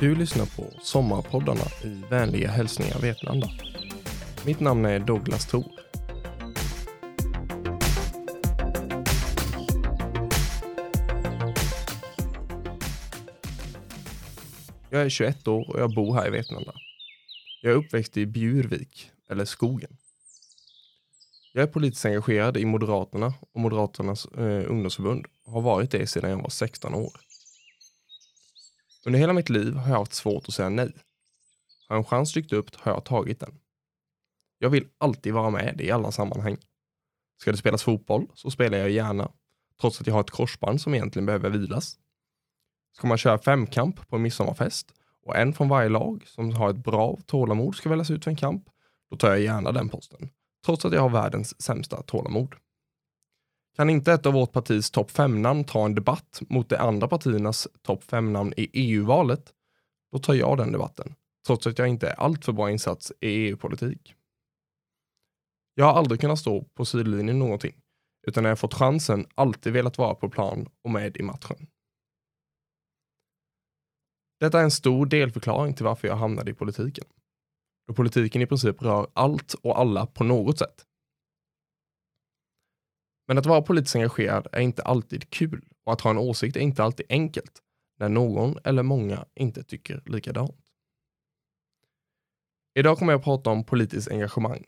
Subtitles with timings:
[0.00, 3.50] Du lyssnar på Sommarpoddarna i vänliga hälsningar Vetlanda.
[4.46, 5.64] Mitt namn är Douglas Thor.
[14.90, 16.72] Jag är 21 år och jag bor här i Vetlanda.
[17.62, 19.96] Jag är uppväxt i Bjurvik, eller skogen.
[21.52, 26.30] Jag är politiskt engagerad i Moderaterna och Moderaternas eh, ungdomsförbund och har varit det sedan
[26.30, 27.27] jag var 16 år.
[29.06, 30.92] Under hela mitt liv har jag haft svårt att säga nej.
[31.88, 33.58] Har en chans dykt upp har jag tagit den.
[34.58, 36.56] Jag vill alltid vara med i alla sammanhang.
[37.40, 39.32] Ska det spelas fotboll så spelar jag gärna,
[39.80, 41.96] trots att jag har ett korsband som egentligen behöver vilas.
[42.96, 46.84] Ska man köra femkamp på en midsommarfest och en från varje lag som har ett
[46.84, 48.64] bra tålamod ska väljas ut för en kamp,
[49.10, 50.30] då tar jag gärna den posten,
[50.64, 52.54] trots att jag har världens sämsta tålamod.
[53.78, 57.68] Kan inte ett av vårt partis topp 5-namn ta en debatt mot de andra partiernas
[57.82, 59.52] topp 5-namn i EU-valet,
[60.12, 61.14] då tar jag den debatten,
[61.46, 64.14] trots att jag inte är alltför bra insats i EU-politik.
[65.74, 67.74] Jag har aldrig kunnat stå på sidlinjen någonting,
[68.26, 71.66] utan när jag fått chansen alltid velat vara på plan och med i matchen.
[74.40, 77.04] Detta är en stor delförklaring till varför jag hamnade i politiken.
[77.86, 80.87] Då politiken i princip rör allt och alla på något sätt.
[83.28, 86.60] Men att vara politiskt engagerad är inte alltid kul och att ha en åsikt är
[86.60, 87.62] inte alltid enkelt
[87.98, 90.64] när någon eller många inte tycker likadant.
[92.78, 94.64] Idag kommer jag att prata om politiskt engagemang,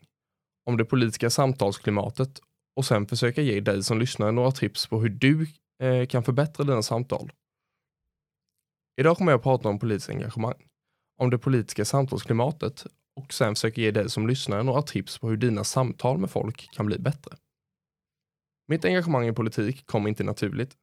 [0.65, 2.39] om det politiska samtalsklimatet
[2.75, 5.47] och sen försöka ge dig som lyssnar några tips på hur du
[5.83, 7.31] eh, kan förbättra dina samtal.
[9.01, 10.67] Idag kommer jag att prata om politiskt engagemang,
[11.17, 15.37] om det politiska samtalsklimatet och sen försöka ge dig som lyssnar några tips på hur
[15.37, 17.37] dina samtal med folk kan bli bättre.
[18.71, 20.77] Mitt engagemang i politik kom inte naturligt.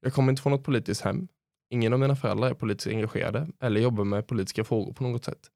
[0.00, 1.28] Jag kommer inte från något politiskt hem.
[1.70, 5.50] Ingen av mina föräldrar är politiskt engagerade eller jobbar med politiska frågor på något sätt.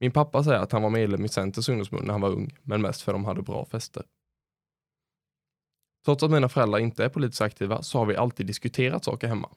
[0.00, 2.82] Min pappa säger att han var medlem i Centerns ungdomsförbund när han var ung, men
[2.82, 4.04] mest för att de hade bra fester.
[6.04, 9.50] Trots att mina föräldrar inte är politiskt aktiva så har vi alltid diskuterat saker hemma.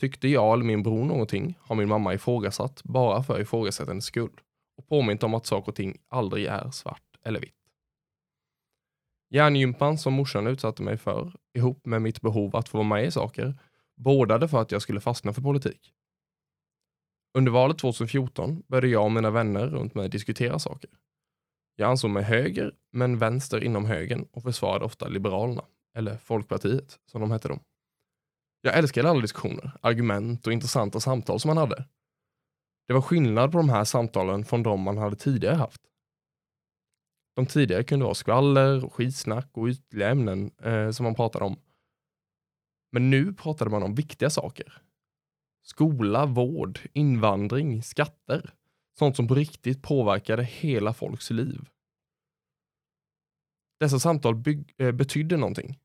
[0.00, 4.40] Tyckte jag eller min bror någonting har min mamma ifrågasatt bara för ifrågasättandets skull
[4.76, 7.63] och påmint om att saker och ting aldrig är svart eller vitt.
[9.30, 13.10] Hjärngympan som morsan utsatte mig för, ihop med mitt behov att få vara med i
[13.10, 13.58] saker,
[13.96, 15.92] bådade för att jag skulle fastna för politik.
[17.38, 20.90] Under valet 2014 började jag och mina vänner runt mig diskutera saker.
[21.76, 25.64] Jag ansåg mig höger, men vänster inom högern och försvarade ofta Liberalerna,
[25.94, 27.58] eller Folkpartiet som de hette då.
[28.60, 31.84] Jag älskade alla diskussioner, argument och intressanta samtal som man hade.
[32.86, 35.80] Det var skillnad på de här samtalen från de man hade tidigare haft.
[37.34, 41.56] De tidigare kunde vara skvaller, skitsnack och ytliga ämnen eh, som man pratade om.
[42.92, 44.82] Men nu pratade man om viktiga saker.
[45.62, 48.54] Skola, vård, invandring, skatter.
[48.98, 51.68] Sånt som på riktigt påverkade hela folks liv.
[53.80, 54.42] Dessa samtal
[54.78, 55.78] eh, betydde någonting.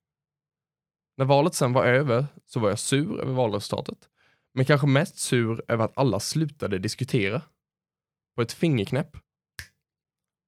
[1.18, 4.10] När valet sen var över så var jag sur över valresultatet.
[4.54, 7.42] Men kanske mest sur över att alla slutade diskutera.
[8.36, 9.18] På ett fingerknäpp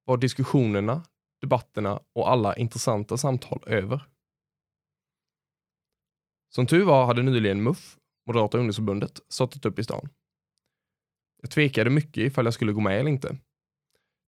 [0.06, 1.04] var diskussionerna,
[1.42, 4.08] debatterna och alla intressanta samtal över.
[6.50, 7.98] Som tur var hade nyligen MUF,
[8.28, 10.10] Moderata ungdomsförbundet, startat upp i stan.
[11.42, 13.38] Jag tvekade mycket ifall jag skulle gå med eller inte.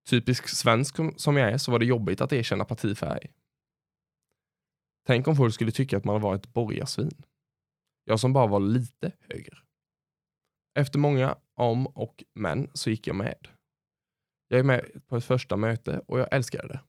[0.10, 3.32] Typisk svensk som jag är så var det jobbigt att erkänna partifärg.
[5.06, 7.24] Tänk om folk skulle tycka att man var ett borgarsvin.
[8.04, 9.64] Jag som bara var lite höger.
[10.80, 13.48] Efter många om och men så gick jag med.
[14.54, 16.80] Jag är med på ett första möte och jag älskade det.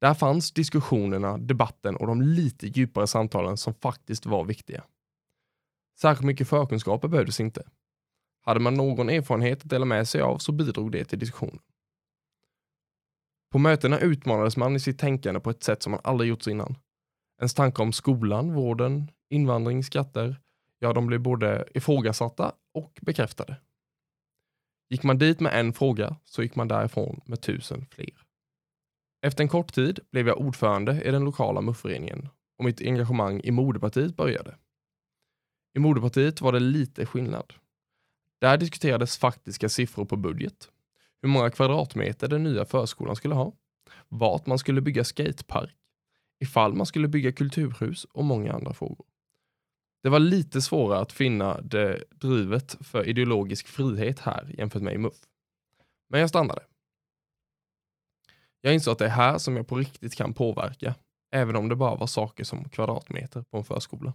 [0.00, 4.84] Där fanns diskussionerna, debatten och de lite djupare samtalen som faktiskt var viktiga.
[6.00, 7.62] Särskilt mycket förkunskaper behövdes inte.
[8.42, 11.58] Hade man någon erfarenhet att dela med sig av så bidrog det till diskussionen.
[13.52, 16.76] På mötena utmanades man i sitt tänkande på ett sätt som man aldrig gjort innan.
[17.38, 20.40] Ens tankar om skolan, vården, invandring, skatter,
[20.78, 23.56] ja, de blev både ifrågasatta och bekräftade.
[24.94, 28.26] Gick man dit med en fråga så gick man därifrån med tusen fler.
[29.26, 33.50] Efter en kort tid blev jag ordförande i den lokala MUF-föreningen och mitt engagemang i
[33.50, 34.54] moderpartiet började.
[35.76, 37.54] I moderpartiet var det lite skillnad.
[38.40, 40.68] Där diskuterades faktiska siffror på budget,
[41.22, 43.52] hur många kvadratmeter den nya förskolan skulle ha,
[44.08, 45.76] vart man skulle bygga skatepark,
[46.40, 49.06] ifall man skulle bygga kulturhus och många andra frågor.
[50.04, 54.98] Det var lite svårare att finna det drivet för ideologisk frihet här jämfört med i
[54.98, 55.14] MUF.
[56.10, 56.62] Men jag stannade.
[58.60, 60.94] Jag insåg att det är här som jag på riktigt kan påverka,
[61.34, 64.12] även om det bara var saker som kvadratmeter på en förskola.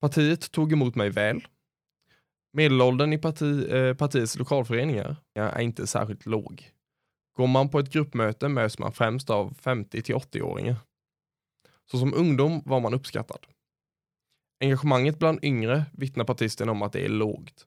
[0.00, 1.48] Partiet tog emot mig väl.
[2.52, 6.70] Medelåldern i parti, eh, partiets lokalföreningar är inte särskilt låg.
[7.36, 10.76] Går man på ett gruppmöte möts man främst av 50 till 80-åringar.
[11.90, 13.46] Så som ungdom var man uppskattad.
[14.60, 17.66] Engagemanget bland yngre vittnar partisten om att det är lågt.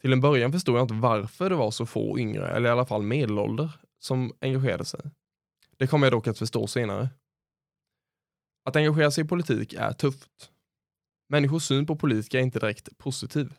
[0.00, 2.86] Till en början förstod jag inte varför det var så få yngre, eller i alla
[2.86, 5.00] fall medelålder, som engagerade sig.
[5.76, 7.08] Det kommer jag dock att förstå senare.
[8.64, 10.50] Att engagera sig i politik är tufft.
[11.28, 13.54] Människors syn på politiker är inte direkt positiv.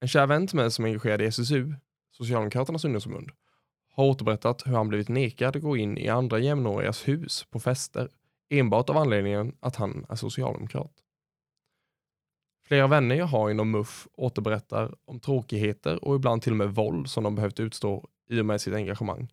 [0.00, 1.74] En kär vän till mig som är engagerad i SSU,
[2.10, 3.30] Socialdemokraternas ungdomsförbund,
[3.90, 8.08] har återberättat hur han blivit nekad att gå in i andra jämnårigas hus på fester
[8.50, 11.03] enbart av anledningen att han är socialdemokrat.
[12.66, 17.08] Flera vänner jag har inom MUF återberättar om tråkigheter och ibland till och med våld
[17.08, 19.32] som de behövt utstå i och med sitt engagemang.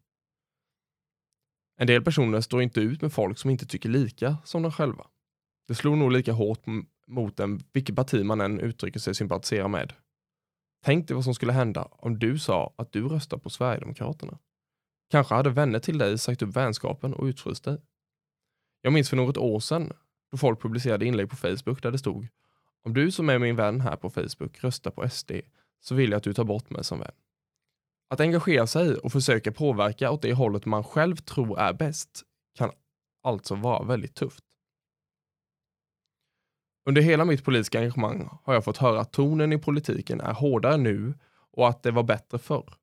[1.78, 5.08] En del personer står inte ut med folk som inte tycker lika som de själva.
[5.68, 6.66] Det slår nog lika hårt
[7.08, 9.94] mot en vilket parti man än uttrycker sig sympatisera med.
[10.84, 14.40] Tänk dig vad som skulle hända om du sa att du röstar på Sverigedemokraterna.
[15.10, 17.78] Kanske hade vänner till dig sagt upp vänskapen och utfryst dig.
[18.82, 19.94] Jag minns för något år sedan
[20.32, 22.28] då folk publicerade inlägg på Facebook där det stod
[22.84, 25.32] om du som är min vän här på Facebook röstar på SD
[25.80, 27.12] så vill jag att du tar bort mig som vän.
[28.10, 32.24] Att engagera sig och försöka påverka åt det hållet man själv tror är bäst
[32.56, 32.72] kan
[33.24, 34.44] alltså vara väldigt tufft.
[36.86, 40.78] Under hela mitt politiska engagemang har jag fått höra att tonen i politiken är hårdare
[40.78, 41.14] nu
[41.52, 42.74] och att det var bättre förr.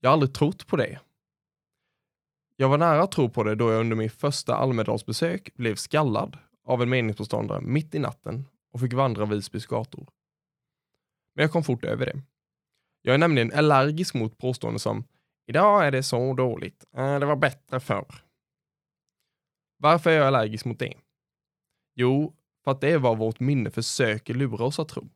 [0.00, 1.00] Jag har aldrig trott på det.
[2.56, 6.38] Jag var nära att tro på det då jag under min första Almedalsbesök blev skallad
[6.64, 10.06] av en meningsmotståndare mitt i natten och fick vandra Visbys gator.
[11.34, 12.22] Men jag kom fort över det.
[13.02, 15.04] Jag är nämligen allergisk mot påståenden som
[15.46, 18.24] “idag är det så dåligt, äh, det var bättre förr”.
[19.78, 20.94] Varför är jag allergisk mot det?
[21.94, 22.34] Jo,
[22.64, 25.10] för att det är vad vårt minne försöker lura oss att tro.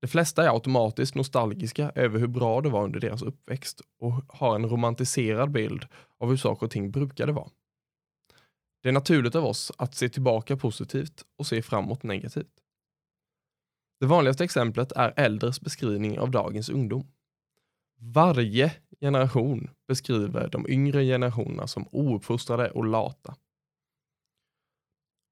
[0.00, 4.54] De flesta är automatiskt nostalgiska över hur bra det var under deras uppväxt och har
[4.54, 5.86] en romantiserad bild
[6.18, 7.50] av hur saker och ting brukade vara.
[8.82, 12.55] Det är naturligt av oss att se tillbaka positivt och se framåt negativt.
[14.00, 17.06] Det vanligaste exemplet är äldres beskrivning av dagens ungdom.
[17.98, 23.36] Varje generation beskriver de yngre generationerna som ouppfostrade och lata.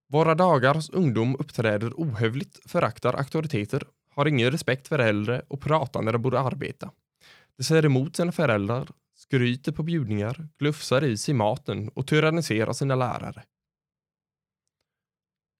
[0.08, 6.12] Våra dagars ungdom uppträder ohövligt, föraktar auktoriteter, har ingen respekt för äldre och pratar när
[6.12, 6.90] de borde arbeta.
[7.56, 12.94] De säger emot sina föräldrar, skryter på bjudningar, glufsar i sig maten och tyranniserar sina
[12.94, 13.42] lärare.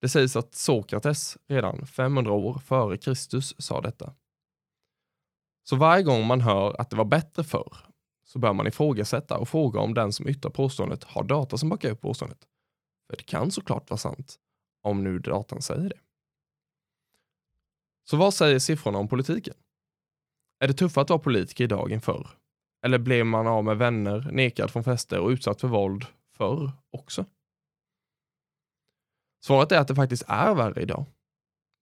[0.05, 4.15] Det sägs att Sokrates redan 500 år före Kristus sa detta.
[5.63, 7.77] Så varje gång man hör att det var bättre förr
[8.25, 11.91] så bör man ifrågasätta och fråga om den som yttrar påståendet har data som backar
[11.91, 12.39] upp påståendet.
[13.11, 14.39] För det kan såklart vara sant,
[14.83, 15.99] om nu datan säger det.
[18.11, 19.55] Så vad säger siffrorna om politiken?
[20.61, 22.29] Är det tuffare att vara politiker idag än förr?
[22.83, 27.25] Eller blev man av med vänner, nekad från fester och utsatt för våld förr också?
[29.45, 31.07] Svaret är att det faktiskt är värre idag.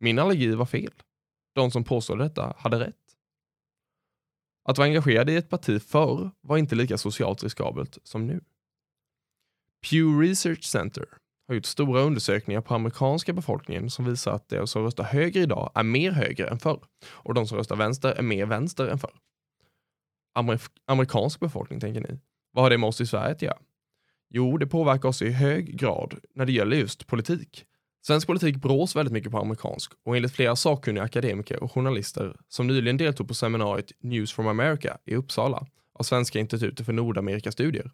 [0.00, 0.92] Min allergi var fel.
[1.54, 2.96] De som påstod detta hade rätt.
[4.64, 8.40] Att vara engagerad i ett parti förr var inte lika socialt riskabelt som nu.
[9.90, 11.06] Pew Research Center
[11.48, 15.72] har gjort stora undersökningar på amerikanska befolkningen som visar att de som röstar höger idag
[15.74, 19.18] är mer höger än förr och de som röstar vänster är mer vänster än förr.
[20.34, 22.20] Amer amerikansk befolkning tänker ni.
[22.52, 23.58] Vad har det med oss i Sverige att göra?
[24.34, 27.64] Jo, det påverkar oss i hög grad när det gäller just politik.
[28.06, 32.66] Svensk politik brås väldigt mycket på amerikansk och enligt flera sakkunniga akademiker och journalister som
[32.66, 35.66] nyligen deltog på seminariet News from America i Uppsala
[35.98, 37.90] av Svenska institutet för Nordamerikastudier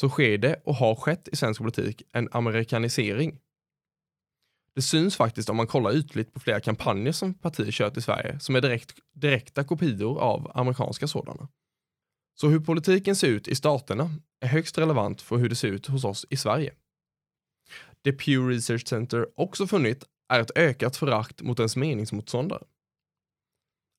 [0.00, 3.38] så sker det och har skett i svensk politik en amerikanisering.
[4.74, 8.40] Det syns faktiskt om man kollar ytligt på flera kampanjer som partier kört i Sverige
[8.40, 11.48] som är direkt, direkta kopior av amerikanska sådana.
[12.40, 15.86] Så hur politiken ser ut i staterna är högst relevant för hur det ser ut
[15.86, 16.74] hos oss i Sverige.
[18.02, 22.62] Det Pew Research Center också funnit är ett ökat förakt mot ens meningsmotståndare.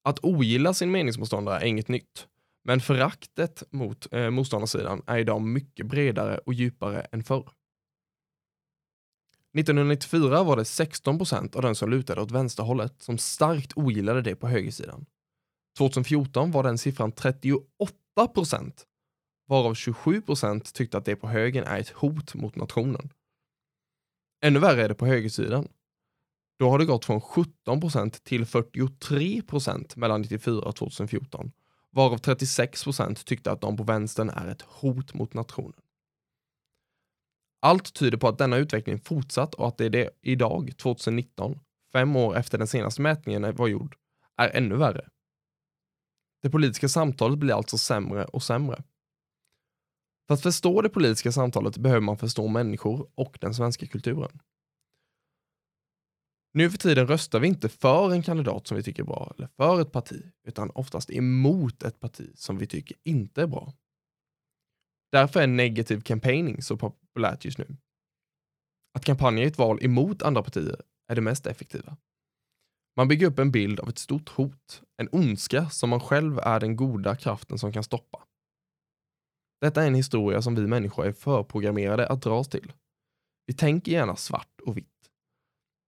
[0.04, 2.28] Att ogilla sin meningsmotståndare är inget nytt.
[2.64, 7.50] Men föraktet mot eh, motståndarsidan är idag mycket bredare och djupare än förr.
[9.58, 14.36] 1994 var det 16 procent av den som lutade åt vänsterhållet som starkt ogillade det
[14.36, 15.06] på högersidan.
[15.78, 17.96] 2014 var den siffran 38
[18.34, 18.86] procent,
[19.48, 23.10] varav 27 procent tyckte att det på högen är ett hot mot nationen.
[24.44, 25.68] Ännu värre är det på högersidan.
[26.60, 31.52] Då har det gått från 17 procent till 43 procent mellan 1994 och 2014
[31.92, 35.82] varav 36 procent tyckte att de på vänstern är ett hot mot nationen.
[37.62, 41.60] Allt tyder på att denna utveckling fortsatt och att det, är det idag, 2019,
[41.92, 43.96] fem år efter den senaste mätningen var gjord,
[44.38, 45.10] är ännu värre.
[46.42, 48.84] Det politiska samtalet blir alltså sämre och sämre.
[50.28, 54.40] För att förstå det politiska samtalet behöver man förstå människor och den svenska kulturen.
[56.54, 59.48] Nu för tiden röstar vi inte för en kandidat som vi tycker är bra eller
[59.48, 63.74] för ett parti, utan oftast emot ett parti som vi tycker inte är bra.
[65.12, 67.78] Därför är negativ campaigning så populärt just nu.
[68.94, 71.98] Att kampanja i ett val emot andra partier är det mest effektiva.
[72.98, 76.60] Man bygger upp en bild av ett stort hot, en ondska som man själv är
[76.60, 78.24] den goda kraften som kan stoppa.
[79.62, 82.74] Detta är en historia som vi människor är förprogrammerade att dras till.
[83.46, 84.88] Vi tänker gärna svart och vitt.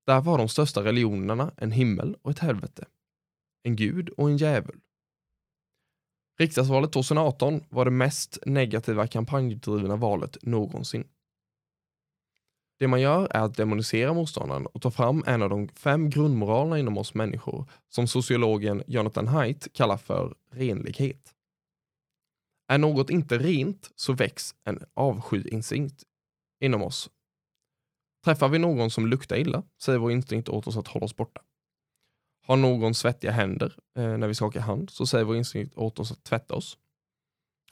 [0.05, 2.85] Därför har de största religionerna en himmel och ett helvete.
[3.63, 4.79] En gud och en djävul.
[6.39, 11.07] Riksdagsvalet 2018 var det mest negativa kampanjdrivna valet någonsin.
[12.79, 16.79] Det man gör är att demonisera motståndaren och ta fram en av de fem grundmoralerna
[16.79, 21.33] inom oss människor som sociologen Jonathan Haidt kallar för renlighet.
[22.67, 26.03] Är något inte rent så väcks en avskyinstinkt
[26.59, 27.09] inom oss.
[28.25, 31.41] Träffar vi någon som luktar illa säger vår instinkt åt oss att hålla oss borta.
[32.45, 36.11] Har någon svettiga händer eh, när vi skakar hand så säger vår instinkt åt oss
[36.11, 36.77] att tvätta oss.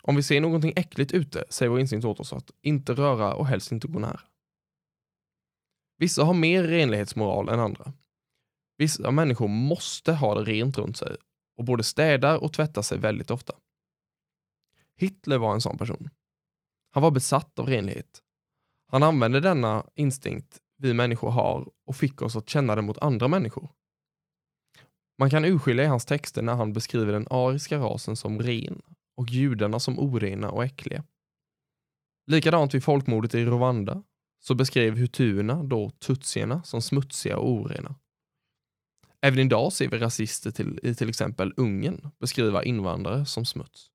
[0.01, 3.47] Om vi ser någonting äckligt ute säger vår instinkt åt oss att inte röra och
[3.47, 4.21] helst inte gå nära.
[6.01, 7.93] Vissa har mer renlighetsmoral än andra.
[8.77, 11.15] Vissa människor måste ha det rent runt sig
[11.57, 13.53] och både städar och tvättar sig väldigt ofta.
[14.95, 16.09] Hitler var en sån person.
[16.91, 18.21] Han var besatt av renlighet.
[18.87, 23.27] Han använde denna instinkt vi människor har och fick oss att känna det mot andra
[23.27, 23.69] människor.
[25.17, 28.81] Man kan urskilja i hans texter när han beskriver den ariska rasen som ren
[29.17, 31.03] och judarna som orena och äckliga.
[32.27, 34.03] Likadant vid folkmordet i Rwanda
[34.43, 37.95] så beskrev hutuerna då tutsierna som smutsiga och orena.
[39.21, 43.91] Även idag ser vi rasister till, i till exempel Ungern beskriva invandrare som smuts.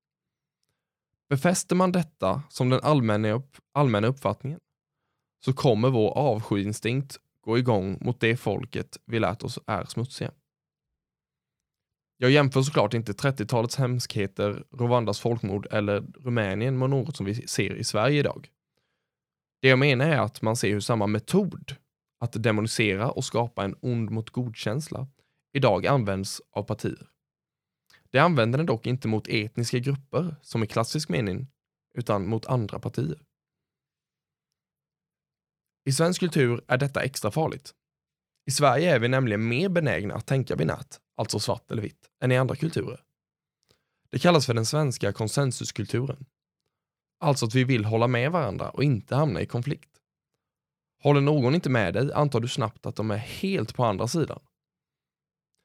[1.29, 4.61] Befäster man detta som den allmänna, upp, allmänna uppfattningen
[5.45, 10.31] så kommer vår avskyinstinkt gå igång mot det folket vi lärt oss är smutsiga.
[12.17, 17.75] Jag jämför såklart inte 30-talets hemskheter, Rwandas folkmord eller Rumänien med något som vi ser
[17.75, 18.50] i Sverige idag.
[19.61, 21.77] Det jag menar är att man ser hur samma metod,
[22.21, 25.09] att demonisera och skapa en ond mot god-känsla,
[25.53, 27.09] idag används av partier.
[28.11, 31.47] Det använder den dock inte mot etniska grupper, som i klassisk mening,
[31.95, 33.23] utan mot andra partier.
[35.85, 37.75] I svensk kultur är detta extra farligt.
[38.47, 42.33] I Sverige är vi nämligen mer benägna att tänka binärt, alltså svart eller vitt, än
[42.33, 43.01] i andra kulturer.
[44.11, 46.27] Det kallas för den svenska konsensuskulturen.
[47.19, 49.91] Alltså att vi vill hålla med varandra och inte hamna i konflikt.
[51.03, 54.41] Håller någon inte med dig antar du snabbt att de är helt på andra sidan.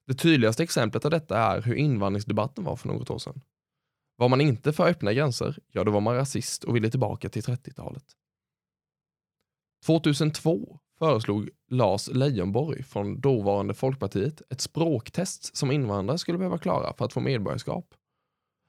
[0.08, 3.42] Det tydligaste exemplet av detta är hur invandringsdebatten var för något år sedan.
[4.16, 7.42] Var man inte för öppna gränser, ja då var man rasist och ville tillbaka till
[7.42, 8.04] 30-talet.
[9.86, 17.06] 2002 föreslog Lars Leijonborg från dåvarande Folkpartiet ett språktest som invandrare skulle behöva klara för
[17.06, 17.96] att få medborgarskap.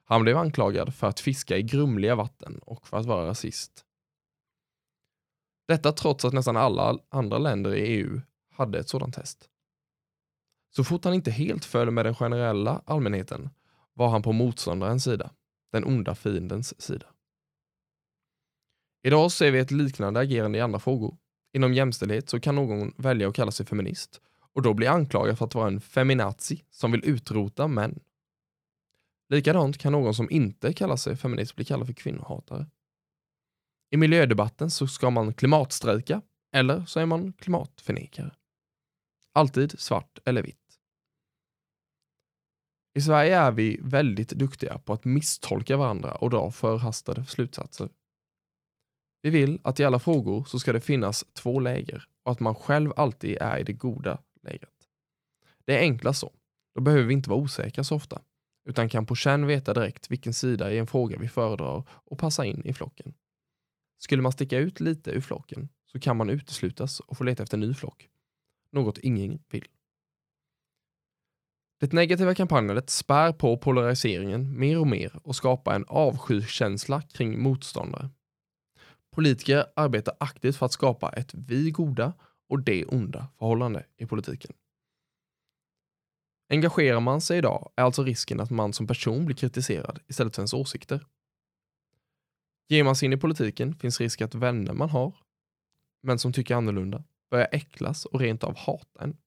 [0.03, 3.85] Han blev anklagad för att fiska i grumliga vatten och för att vara rasist.
[5.67, 9.49] Detta trots att nästan alla andra länder i EU hade ett sådant test.
[10.75, 13.49] Så fort han inte helt föll med den generella allmänheten
[13.93, 15.31] var han på motståndarens sida,
[15.71, 17.05] den onda fiendens sida.
[19.03, 21.17] Idag ser vi ett liknande agerande i andra frågor.
[21.53, 24.21] Inom jämställdhet så kan någon välja att kalla sig feminist
[24.53, 27.99] och då bli anklagad för att vara en feminazi som vill utrota män.
[29.29, 32.67] Likadant kan någon som inte kallar sig feminist bli kallad för kvinnohatare.
[33.91, 36.21] I miljödebatten så ska man klimatstrejka
[36.55, 38.35] eller så är man klimatförnekare.
[39.33, 40.79] Alltid svart eller vitt.
[42.95, 47.89] I Sverige är vi väldigt duktiga på att misstolka varandra och dra förhastade slutsatser.
[49.21, 52.55] Vi vill att i alla frågor så ska det finnas två läger och att man
[52.55, 54.87] själv alltid är i det goda lägret.
[55.65, 56.31] Det är enklast så.
[56.75, 58.21] Då behöver vi inte vara osäkra så ofta,
[58.65, 62.45] utan kan på känn veta direkt vilken sida i en fråga vi föredrar och passa
[62.45, 63.13] in i flocken.
[63.97, 67.57] Skulle man sticka ut lite ur flocken så kan man uteslutas och få leta efter
[67.57, 68.09] en ny flock.
[68.71, 69.67] Något ingen vill.
[71.79, 78.09] Det negativa kampanjandet spär på polariseringen mer och mer och skapar en avskykänsla kring motståndare.
[79.11, 82.13] Politiker arbetar aktivt för att skapa ett vi goda
[82.49, 84.53] och det onda förhållande i politiken.
[86.53, 90.41] Engagerar man sig idag är alltså risken att man som person blir kritiserad istället för
[90.41, 91.05] ens åsikter.
[92.67, 95.15] Ger man sig in i politiken finns risk att vänner man har,
[96.03, 99.17] men som tycker annorlunda, börjar äcklas och rent av hata en.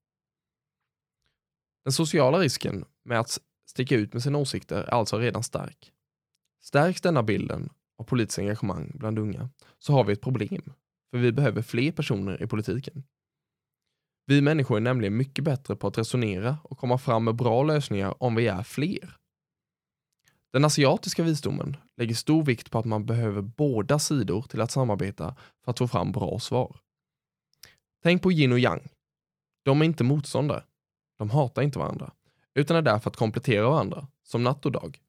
[1.85, 5.93] Den sociala risken med att sticka ut med sina åsikter är alltså redan stark.
[6.61, 10.73] Stärks denna bilden av politiskt engagemang bland unga så har vi ett problem,
[11.11, 13.05] för vi behöver fler personer i politiken.
[14.27, 18.23] Vi människor är nämligen mycket bättre på att resonera och komma fram med bra lösningar
[18.23, 19.17] om vi är fler.
[20.53, 25.37] Den asiatiska visdomen lägger stor vikt på att man behöver båda sidor till att samarbeta
[25.65, 26.77] för att få fram bra svar.
[28.03, 28.89] Tänk på yin och yang.
[29.65, 30.65] De är inte motståndare.
[31.19, 32.13] De hatar inte varandra,
[32.55, 35.01] utan är där för att komplettera varandra, som natt och dag.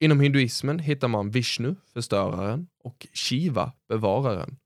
[0.00, 4.56] Inom hinduismen hittar man Vishnu, förstöraren, och Shiva, bevararen,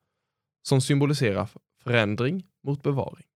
[0.68, 1.46] som symboliserar
[1.86, 3.26] förändring mot bevaring.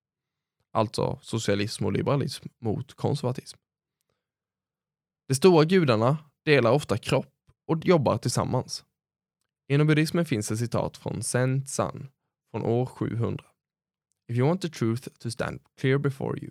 [0.72, 3.58] Alltså socialism och liberalism mot konservatism.
[5.28, 7.34] De stora gudarna delar ofta kropp
[7.66, 8.84] och jobbar tillsammans.
[9.68, 12.08] Inom buddhismen finns ett citat från Sen San
[12.50, 13.44] från år 700.
[14.28, 16.50] If you want the truth to stand clear before you,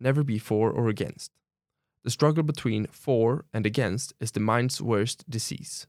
[0.00, 1.32] never be for or against.
[2.04, 5.86] The struggle between for and against is the mind's worst disease.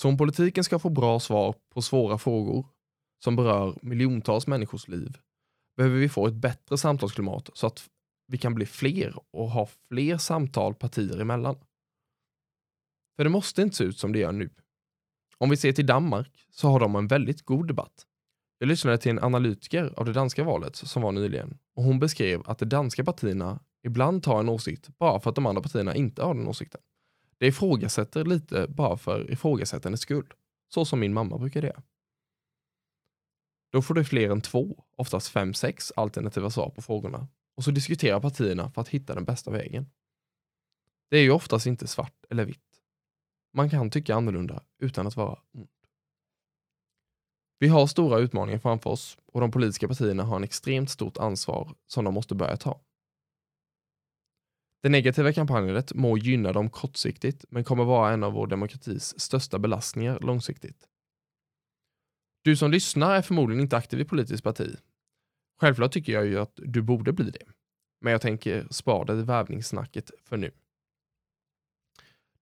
[0.00, 2.66] Så om politiken ska få bra svar på svåra frågor
[3.24, 5.18] som berör miljontals människors liv
[5.76, 7.88] behöver vi få ett bättre samtalsklimat så att
[8.26, 11.56] vi kan bli fler och ha fler samtal partier emellan.
[13.16, 14.50] För det måste inte se ut som det gör nu.
[15.38, 18.06] Om vi ser till Danmark så har de en väldigt god debatt.
[18.58, 22.42] Jag lyssnade till en analytiker av det danska valet som var nyligen och hon beskrev
[22.46, 26.22] att de danska partierna ibland tar en åsikt bara för att de andra partierna inte
[26.22, 26.80] har den åsikten.
[27.40, 30.32] Det ifrågasätter lite bara för ifrågasättandets skull.
[30.68, 31.82] Så som min mamma brukade göra.
[33.72, 37.70] Då får du fler än två, oftast fem, sex alternativa svar på frågorna och så
[37.70, 39.86] diskuterar partierna för att hitta den bästa vägen.
[41.10, 42.80] Det är ju oftast inte svart eller vitt.
[43.52, 45.68] Man kan tycka annorlunda utan att vara ond.
[47.58, 51.74] Vi har stora utmaningar framför oss och de politiska partierna har en extremt stort ansvar
[51.86, 52.80] som de måste börja ta.
[54.82, 59.58] Det negativa kampanjandet må gynna dem kortsiktigt men kommer vara en av vår demokratis största
[59.58, 60.88] belastningar långsiktigt.
[62.42, 64.76] Du som lyssnar är förmodligen inte aktiv i politiskt parti.
[65.60, 67.46] Självklart tycker jag ju att du borde bli det.
[68.00, 70.50] Men jag tänker spara det värvningssnacket för nu.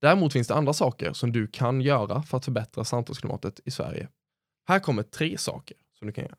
[0.00, 4.08] Däremot finns det andra saker som du kan göra för att förbättra samtalsklimatet i Sverige.
[4.66, 6.36] Här kommer tre saker som du kan göra.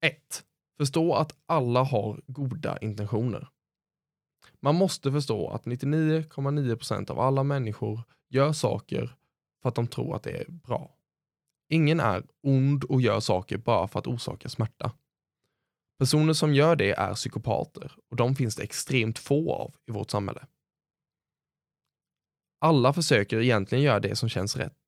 [0.00, 0.44] 1.
[0.76, 3.48] Förstå att alla har goda intentioner.
[4.62, 9.16] Man måste förstå att 99,9% av alla människor gör saker
[9.62, 10.96] för att de tror att det är bra.
[11.68, 14.92] Ingen är ond och gör saker bara för att orsaka smärta.
[15.98, 20.10] Personer som gör det är psykopater och de finns det extremt få av i vårt
[20.10, 20.46] samhälle.
[22.58, 24.78] Alla försöker egentligen göra det som känns rätt.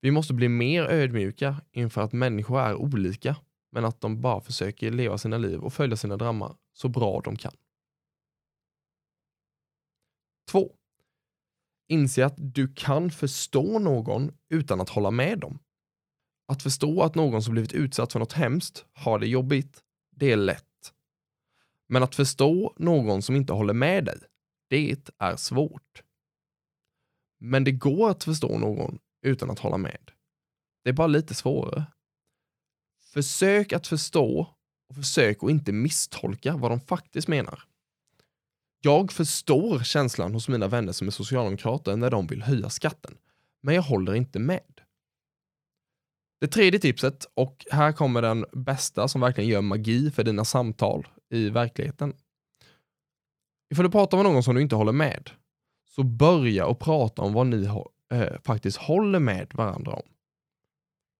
[0.00, 3.36] Vi måste bli mer ödmjuka inför att människor är olika,
[3.72, 7.36] men att de bara försöker leva sina liv och följa sina drömmar så bra de
[7.36, 7.52] kan.
[10.50, 10.72] 2.
[11.88, 15.58] Inse att du kan förstå någon utan att hålla med dem.
[16.48, 20.36] Att förstå att någon som blivit utsatt för något hemskt har det jobbigt, det är
[20.36, 20.92] lätt.
[21.88, 24.18] Men att förstå någon som inte håller med dig,
[24.68, 26.02] det är svårt.
[27.38, 30.10] Men det går att förstå någon utan att hålla med.
[30.84, 31.86] Det är bara lite svårare.
[33.12, 34.54] Försök att förstå
[34.88, 37.62] och försök att inte misstolka vad de faktiskt menar.
[38.86, 43.14] Jag förstår känslan hos mina vänner som är socialdemokrater när de vill höja skatten,
[43.62, 44.80] men jag håller inte med.
[46.40, 51.06] Det tredje tipset, och här kommer den bästa som verkligen gör magi för dina samtal
[51.30, 52.14] i verkligheten.
[53.70, 55.30] Ifall du pratar med någon som du inte håller med,
[55.88, 57.64] så börja och prata om vad ni
[58.12, 60.08] eh, faktiskt håller med varandra om.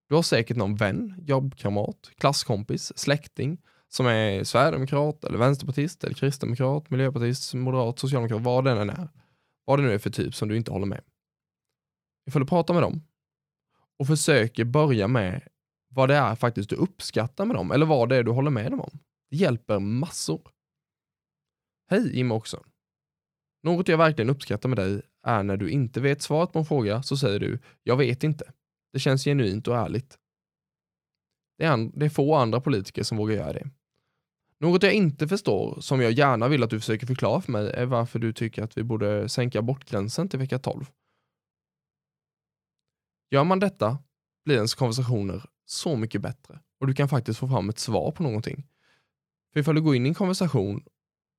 [0.09, 6.90] Du har säkert någon vän, jobbkamrat, klasskompis, släkting som är sverigedemokrat, eller vänsterpartist, eller kristdemokrat,
[6.90, 9.09] miljöpartist, moderat, socialdemokrat, vad det än är.
[9.64, 11.05] Vad det nu är för typ som du inte håller med.
[12.27, 13.03] Ifall du pratar med dem
[13.99, 15.49] och försöker börja med
[15.88, 18.70] vad det är faktiskt du uppskattar med dem, eller vad det är du håller med
[18.70, 18.99] dem om.
[19.31, 20.51] Det hjälper massor.
[21.90, 22.64] Hej Jim också.
[23.62, 27.03] Något jag verkligen uppskattar med dig är när du inte vet svaret på en fråga
[27.03, 28.53] så säger du “jag vet inte”.
[28.92, 30.18] Det känns genuint och ärligt.
[31.58, 33.70] Det är, det är få andra politiker som vågar göra det.
[34.58, 37.86] Något jag inte förstår, som jag gärna vill att du försöker förklara för mig, är
[37.86, 40.84] varför du tycker att vi borde sänka abortgränsen till vecka 12.
[43.30, 43.98] Gör man detta
[44.44, 48.22] blir ens konversationer så mycket bättre och du kan faktiskt få fram ett svar på
[48.22, 48.66] någonting.
[49.52, 50.84] För ifall du går in i en konversation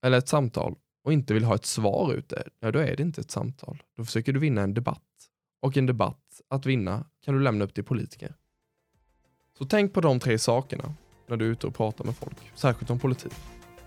[0.04, 3.22] eller ett samtal och inte vill ha ett svar ute, ja då är det inte
[3.22, 3.84] ett samtal.
[3.98, 5.04] Då försöker du vinna en debatt.
[5.62, 8.36] Och en debatt att vinna kan du lämna upp till politiker.
[9.58, 10.94] Så tänk på de tre sakerna
[11.28, 13.34] när du är ute och pratar med folk, särskilt om politik.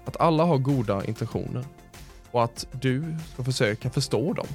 [0.04, 1.64] att alla har goda intentioner
[2.30, 4.46] och att du ska försöka förstå dem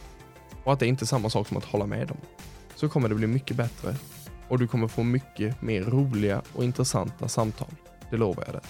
[0.63, 2.17] och att det inte är samma sak som att hålla med dem,
[2.75, 3.95] så kommer det bli mycket bättre
[4.47, 7.71] och du kommer få mycket mer roliga och intressanta samtal.
[8.09, 8.61] Det lovar jag dig.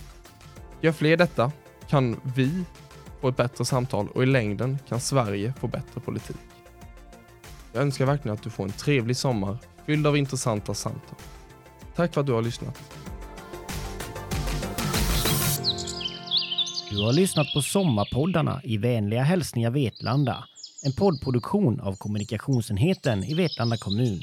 [0.82, 1.52] Gör fler detta
[1.88, 2.64] kan vi
[3.22, 6.38] få ett bättre samtal och i längden kan Sverige få bättre politik.
[7.74, 11.16] Jag önskar verkligen att du får en trevlig sommar fylld av intressanta samtal.
[11.96, 12.78] Tack för att du har lyssnat.
[16.90, 20.44] Du har lyssnat på Sommarpoddarna i vänliga hälsningar Vetlanda.
[20.86, 24.20] En poddproduktion av kommunikationsenheten i Vetlanda kommun.